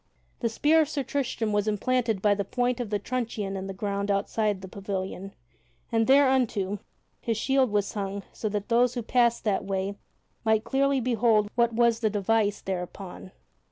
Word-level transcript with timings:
The 0.39 0.49
spear 0.49 0.81
of 0.81 0.89
Sir 0.89 1.03
Tristram 1.03 1.53
was 1.53 1.67
emplanted 1.67 2.23
by 2.23 2.33
the 2.33 2.43
point 2.43 2.79
of 2.79 2.89
the 2.89 2.97
truncheon 2.97 3.55
in 3.55 3.67
the 3.67 3.71
ground 3.71 4.09
outside 4.09 4.61
the 4.61 4.67
pavilion, 4.67 5.35
and 5.91 6.07
thereunto 6.07 6.79
his 7.19 7.37
shield 7.37 7.69
was 7.69 7.93
hung 7.93 8.23
so 8.33 8.49
that 8.49 8.67
those 8.69 8.95
who 8.95 9.03
passed 9.03 9.43
that 9.43 9.63
way 9.63 9.99
might 10.43 10.63
clearly 10.63 10.99
behold 11.01 11.51
what 11.53 11.73
was 11.73 11.99
the 11.99 12.09
device 12.09 12.61
thereon. 12.61 13.31